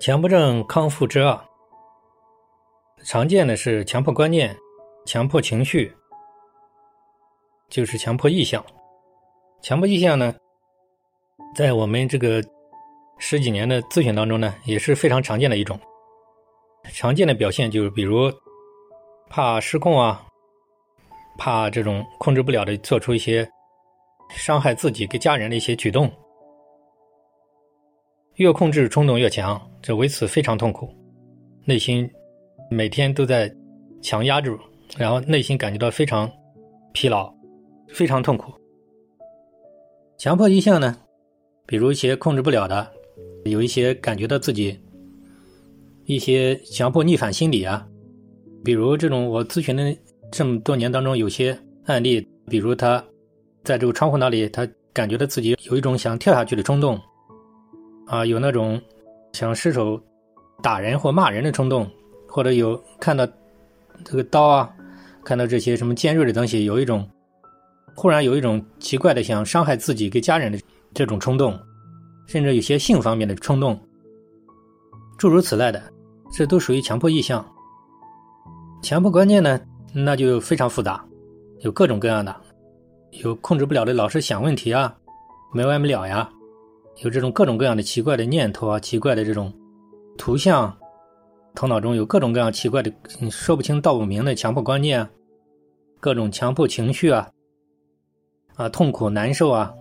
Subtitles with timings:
[0.00, 1.38] 强迫症康复之二，
[3.04, 4.56] 常见的是强迫观念、
[5.04, 5.94] 强迫情绪，
[7.68, 8.64] 就是强迫意向。
[9.60, 10.34] 强迫意向呢，
[11.54, 12.42] 在我们这个
[13.18, 15.78] 十几年的咨询当中呢，也是非常常见的一种。
[16.94, 18.32] 常见的表现就是，比如
[19.28, 20.26] 怕失控啊，
[21.36, 23.48] 怕这种控制不了的做出一些
[24.30, 26.10] 伤害自己跟家人的一些举动。
[28.36, 30.88] 越控制冲动越强，这为此非常痛苦，
[31.64, 32.08] 内心
[32.70, 33.54] 每天都在
[34.00, 34.58] 强压住，
[34.96, 36.30] 然后内心感觉到非常
[36.92, 37.32] 疲劳，
[37.88, 38.52] 非常痛苦。
[40.16, 40.96] 强迫意向呢，
[41.66, 42.90] 比如一些控制不了的，
[43.44, 44.80] 有一些感觉到自己
[46.06, 47.86] 一些强迫逆反心理啊，
[48.64, 49.94] 比如这种我咨询的
[50.30, 53.04] 这么多年当中，有些案例，比如他
[53.62, 56.98] 在这个窗户那里，他感觉到自己有一种想跳下去的冲动。
[58.12, 58.78] 啊，有那种
[59.32, 59.98] 想失手
[60.62, 61.90] 打人或骂人的冲动，
[62.28, 63.26] 或者有看到
[64.04, 64.70] 这个刀啊，
[65.24, 67.08] 看到这些什么尖锐的东西，有一种
[67.96, 70.60] 忽然有一种奇怪的想伤害自己跟家人的
[70.92, 71.58] 这种冲动，
[72.26, 73.80] 甚至有些性方面的冲动，
[75.16, 75.82] 诸如此类的，
[76.30, 77.42] 这都属于强迫意向。
[78.82, 79.58] 强迫观念呢，
[79.94, 81.02] 那就非常复杂，
[81.60, 82.36] 有各种各样的，
[83.22, 84.94] 有控制不了的，老是想问题啊，
[85.54, 86.28] 没完没了呀。
[86.98, 89.52] 有这种各种各样的奇怪的念头啊，奇怪的这种
[90.18, 90.76] 图像，
[91.54, 92.92] 头脑中有各种各样奇怪的、
[93.30, 95.08] 说不清道不明的强迫观念，
[95.98, 97.30] 各种强迫情绪啊，
[98.54, 99.72] 啊，痛苦难受啊，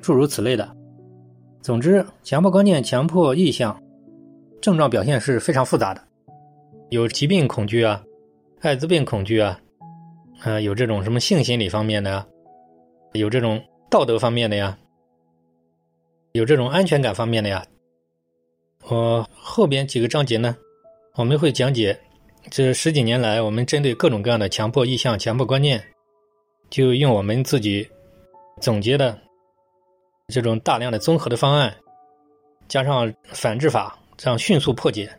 [0.00, 0.76] 诸如此类的。
[1.62, 3.80] 总之，强迫观念、强迫意向，
[4.60, 6.02] 症状表现是非常复杂的，
[6.90, 8.02] 有疾病恐惧啊，
[8.60, 9.60] 艾滋病恐惧啊，
[10.40, 12.26] 啊，有这种什么性心理方面的，
[13.12, 14.76] 有这种道德方面的呀。
[16.32, 17.66] 有这种安全感方面的呀，
[18.88, 20.56] 我后边几个章节呢，
[21.14, 21.98] 我们会讲解
[22.50, 25.84] 这十几年来我们针对各种各样的强迫意向、强迫观念，
[26.70, 27.88] 就用我们自己
[28.60, 29.18] 总结的
[30.28, 31.76] 这种大量的综合的方案，
[32.68, 35.10] 加上反制法，这样迅速破解、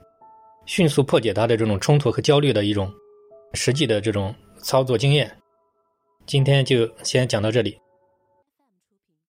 [0.66, 2.90] 迅速破解他的这种冲突和焦虑的一种
[3.54, 5.30] 实际的这种操作经验。
[6.26, 7.78] 今天就先讲到这里。